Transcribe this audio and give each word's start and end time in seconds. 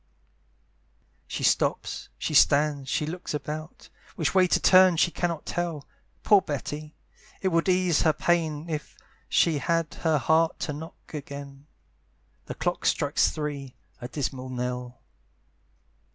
She 1.27 1.43
stops, 1.43 2.09
she 2.17 2.33
stands, 2.33 2.89
she 2.89 3.05
looks 3.05 3.35
about, 3.35 3.89
Which 4.15 4.33
way 4.33 4.47
to 4.47 4.59
turn 4.59 4.97
she 4.97 5.11
cannot 5.11 5.45
tell. 5.45 5.87
Poor 6.23 6.41
Betty! 6.41 6.95
it 7.39 7.49
would 7.49 7.69
ease 7.69 8.01
her 8.01 8.11
pain 8.11 8.67
If 8.67 8.97
she 9.29 9.59
had 9.59 9.93
heart 9.93 10.57
to 10.61 10.73
knock 10.73 11.13
again; 11.13 11.67
The 12.47 12.55
clock 12.55 12.87
strikes 12.87 13.29
three 13.29 13.75
a 13.99 14.07
dismal 14.07 14.49
knell! 14.49 15.03